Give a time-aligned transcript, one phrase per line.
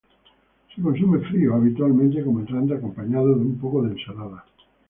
[0.75, 4.43] Se consume frío, habitualmente como entrante acompañado de un poco de ensalada.